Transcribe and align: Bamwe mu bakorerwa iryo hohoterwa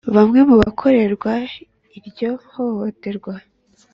Bamwe 0.15 0.39
mu 0.49 0.55
bakorerwa 0.61 1.31
iryo 1.97 2.29
hohoterwa 2.53 3.33